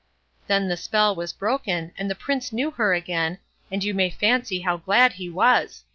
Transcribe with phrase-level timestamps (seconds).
[0.47, 3.37] Then the spell was broken, and the Prince knew her again,
[3.69, 5.83] and you may fancy how glad he was.